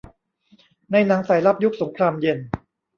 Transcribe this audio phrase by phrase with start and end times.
[0.91, 2.39] ในหนังสายลับยุคสงครามเย็น